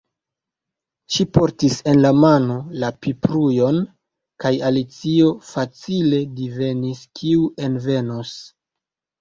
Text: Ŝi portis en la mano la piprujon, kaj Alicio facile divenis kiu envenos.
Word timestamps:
Ŝi 1.15 1.25
portis 1.37 1.75
en 1.91 1.99
la 2.05 2.11
mano 2.21 2.55
la 2.83 2.89
piprujon, 3.07 3.77
kaj 4.45 4.53
Alicio 4.71 5.29
facile 5.51 6.23
divenis 6.41 7.07
kiu 7.21 7.47
envenos. 7.69 8.35